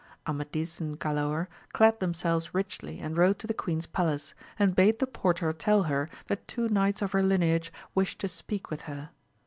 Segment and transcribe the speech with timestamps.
[0.25, 5.05] Amadis and Galaor clad themselves richly and rode to the queen's palace, and bade the
[5.05, 9.11] porter tell her that two knights of her lineage wished to speak with her.